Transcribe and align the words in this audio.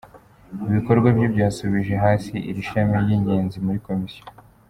Ibikorwa 0.69 1.07
bye 1.15 1.27
byasubije 1.33 1.93
hasi 2.03 2.33
iri 2.49 2.61
shami 2.69 2.95
ry’ingenzi 3.03 3.57
muri 3.65 3.79
Komisiyo.” 3.87 4.23